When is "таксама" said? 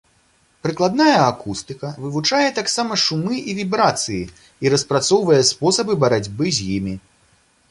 2.61-2.93